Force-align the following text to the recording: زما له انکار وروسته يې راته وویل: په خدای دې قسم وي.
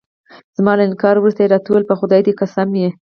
زما 0.57 0.73
له 0.77 0.83
انکار 0.89 1.15
وروسته 1.17 1.39
يې 1.43 1.51
راته 1.53 1.67
وویل: 1.69 1.87
په 1.89 1.95
خدای 1.99 2.21
دې 2.27 2.33
قسم 2.39 2.67
وي. 2.73 2.87